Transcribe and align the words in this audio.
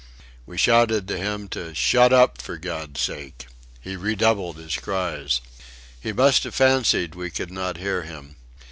We 0.47 0.57
shouted 0.57 1.07
to 1.09 1.17
him 1.19 1.47
to 1.49 1.75
"shut 1.75 2.11
up, 2.11 2.41
for 2.41 2.57
God's 2.57 2.99
sake." 2.99 3.45
He 3.79 3.95
redoubled 3.95 4.57
his 4.57 4.75
cries. 4.77 5.41
He 5.99 6.11
must 6.11 6.43
have 6.43 6.55
fancied 6.55 7.13
we 7.13 7.29
could 7.29 7.51
not 7.51 7.77
hear 7.77 8.01
him. 8.01 8.35